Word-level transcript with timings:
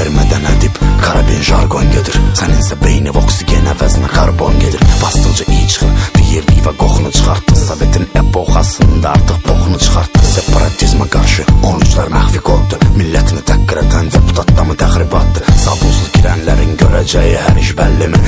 vermədən 0.00 0.46
ədib 0.54 0.78
Karabin 1.02 1.42
jargon 1.44 1.88
gedir 1.94 2.16
Səninsə 2.38 2.78
beyni 2.80 3.12
oksigen 3.20 3.68
əvəzinə 3.74 4.08
karbon 4.14 4.56
gedir 4.62 4.84
Bastınca 5.02 5.46
iyi 5.48 5.66
çıxır 5.74 6.08
Deyirlik 6.16 6.60
və 6.66 6.72
qoxunu 6.80 7.10
çıxartdı. 7.16 7.56
Sovetin 7.60 8.06
epoxasında 8.20 9.10
artıq 9.10 9.38
boxunu 9.48 9.78
çıxartdı. 9.84 10.20
Separatizmə 10.34 11.06
qarşı 11.14 11.46
13-lər 11.70 12.12
məxfi 12.14 12.42
qordu 12.48 12.78
Millətini 12.98 13.42
təqqir 13.50 13.82
edən 13.82 14.12
deputatda 14.14 14.66
mı 14.68 14.76
təxribatdı 14.82 15.56
Sabunsuz 15.64 16.12
girənlərin 16.16 16.76
görəcəyi 16.84 17.36
hər 17.46 17.60
iş 17.64 17.74
bəllimi 17.80 18.22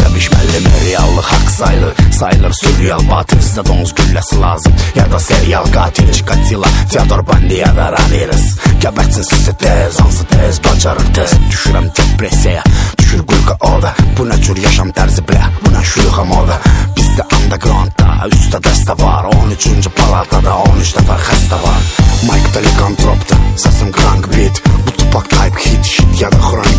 cəbiş 0.00 0.26
müəllimi 0.32 0.72
Reallıq 0.84 1.28
haqq 1.32 1.50
sayılır, 1.58 1.94
sayılır 2.18 2.52
sürreal 2.60 3.04
batil 3.10 3.40
Sizə 3.46 3.66
donuz 3.68 3.92
gülləsi 3.98 4.40
lazım. 4.40 4.72
Ya 4.94 5.06
da 5.12 5.20
serial 5.20 5.66
qatil 5.74 6.12
Çikatila, 6.12 6.70
Teodor 6.92 7.26
Bandiya 7.26 7.70
da 7.76 7.90
Ramirez 7.96 8.46
Gəbərtsin 8.84 9.24
sizi 9.30 9.56
tez, 9.62 10.00
hansı 10.00 10.24
tez, 10.24 10.64
bacarır 10.64 11.14
tez. 11.14 11.32
Düşürəm 11.50 11.86
depressiyaya, 11.96 12.62
düşür 12.98 13.22
qulqa 13.30 13.56
oda 13.74 13.94
Bu 14.18 14.26
nə 14.28 14.36
cür 14.44 14.58
yaşam 14.62 14.90
tərzi 14.96 15.24
bilə, 15.28 15.46
bu 15.62 15.72
nə 15.74 15.82
şuyuxa 15.92 16.24
moda 16.28 16.58
Bizdə 16.96 17.24
undergroundda, 17.38 18.06
üstə 18.28 18.60
dəstə 18.66 18.96
var. 19.00 19.28
13-cü 19.30 19.92
palatada 19.98 20.56
13 20.74 20.96
nəfər 20.98 21.26
xəstə 21.28 21.60
var. 21.64 21.80
Mike 22.28 22.54
Delikantropda, 22.56 23.40
səsim 23.64 23.92
crank 23.96 24.30
beat. 24.34 24.62
Bu 24.86 24.96
tupak 24.98 25.28
type 25.28 25.64
hit 25.64 25.84
shit 25.94 26.20
ya 26.20 26.30
da 26.32 26.40
bronxit 26.42 26.73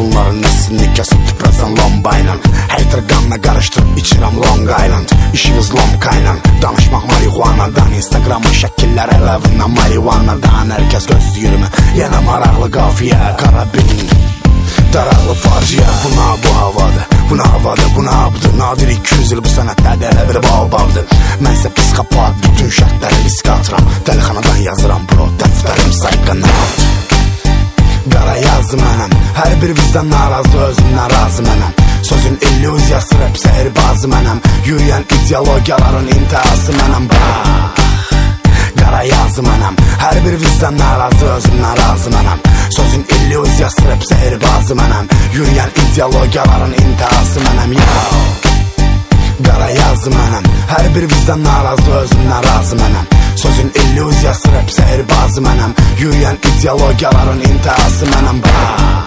Bunların 0.00 0.38
nəslini 0.40 0.86
kəsib 0.96 1.24
tüpürəsən 1.28 1.74
lombayla 1.76 2.36
Hater 2.72 3.02
qanla 3.10 3.36
qarışdırıb 3.44 3.98
içirəm 4.00 4.36
Long 4.40 4.70
Island. 4.84 5.08
İşiniz 5.34 5.74
lomkayla, 5.74 6.32
danışmaq 6.62 7.04
marihuanadan 7.10 7.92
Instagramın 7.98 8.54
şəkillər 8.62 9.12
ələvindən 9.18 9.76
marihuanadan 9.76 10.72
Hər 10.72 10.86
gözləyirmi, 10.94 11.68
yenə 11.98 12.20
maraqlı 12.24 12.70
qafiyə 12.76 13.30
Karabin 13.42 13.90
Daraqlı 14.94 15.34
faciə 15.42 15.88
buna 16.04 16.28
bu 16.44 16.54
havada. 16.58 17.04
Buna 17.30 17.52
havada. 17.52 17.86
Buna 17.96 18.10
abdır 18.24 18.58
Nadir 18.58 18.88
200 18.96 19.32
il 19.36 19.42
bu 19.44 19.52
sənətlərdə 19.56 20.08
elə 20.12 20.28
bir 20.30 20.40
baobabdır 20.48 21.18
Mənsə 21.44 21.74
psikopat. 21.76 22.40
Bütün 22.46 22.72
şərtləri 22.80 23.24
risk 23.26 23.52
atıram 23.56 23.92
Dəlixanadan 24.08 24.64
yazıram 24.70 25.04
bro. 25.12 25.28
Dəftərim 25.44 25.92
sayqanat 26.00 26.89
lazım 28.60 28.80
anam. 28.94 29.10
Her 29.34 29.62
bir 29.62 29.76
bizden 29.76 30.10
narazı 30.10 30.58
özümden 30.58 31.10
razım 31.10 31.46
anam. 31.46 31.72
Sözün 32.02 32.38
illüzyası 32.48 33.14
rap 33.14 33.38
seyir 33.38 33.68
bazım 33.76 34.12
anam. 34.12 34.40
Yürüyen 34.66 35.02
ideologiyaların 35.02 36.06
intihası 36.06 36.72
anam. 36.88 37.08
Qara 38.76 39.02
yazım 39.02 39.46
anam. 39.46 39.74
Hər 39.98 40.16
bir 40.24 40.34
bizdən 40.44 40.78
narazı 40.78 41.26
özümdən 41.26 41.76
razım 41.78 42.14
anam. 42.14 42.38
Sözün 42.76 43.06
illüzyası 43.16 43.82
rap 43.88 44.04
seyir 44.04 44.38
bazım 44.40 44.78
anam. 44.78 45.06
Yürüyen 45.34 45.70
ideologiyaların 45.92 46.72
intihası 46.72 47.40
anam. 47.40 47.72
Yo. 47.72 48.49
Dara 49.44 49.70
yazdım 49.70 50.14
anam. 50.28 50.44
Her 50.68 50.94
bir 50.94 51.02
vicdan 51.02 51.44
narazı 51.44 51.90
özümden 51.90 52.44
razım 52.44 52.78
anam. 52.78 53.06
Sözün 53.36 53.72
illüzyası 53.74 54.48
rap 54.48 54.70
sehirbazım 54.70 55.46
anam. 55.46 55.72
Yürüyen 55.98 56.36
ideologiyaların 56.58 57.40
intihası 57.40 58.06
anam. 58.18 58.42
Bak 58.42 59.00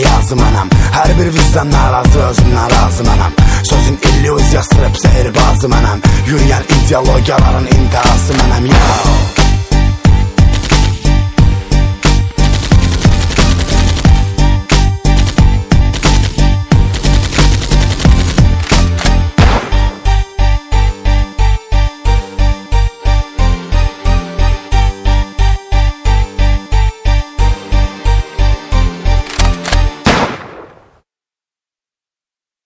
yazım 0.00 0.40
anam. 0.40 0.68
Hər 0.94 1.12
bir 1.18 1.28
vicdan 1.34 1.70
narazı 1.70 2.18
özümdən 2.28 2.70
razım 2.76 3.08
anam. 3.08 3.32
Sözün 3.62 3.98
illüzyası 4.08 4.82
rap 4.82 4.96
sehirbazım 4.98 5.72
anam. 5.72 5.98
Yürüyen 6.26 6.62
ideologiyaların 6.78 7.66
intihası 7.66 8.32
anam. 8.46 8.66
Yo. 8.66 9.39